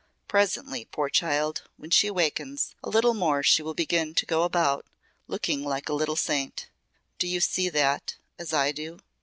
Presently, 0.27 0.85
poor 0.89 1.09
child, 1.09 1.61
when 1.77 1.91
she 1.91 2.07
awakens 2.07 2.73
a 2.83 2.89
little 2.89 3.13
more 3.13 3.43
she 3.43 3.61
will 3.61 3.75
begin 3.75 4.15
to 4.15 4.25
go 4.25 4.41
about 4.41 4.83
looking 5.27 5.63
like 5.63 5.89
a 5.89 5.93
little 5.93 6.15
saint. 6.15 6.69
Do 7.19 7.27
you 7.27 7.39
see 7.39 7.69
that 7.69 8.15
as 8.39 8.51
I 8.51 8.71
do?" 8.71 8.97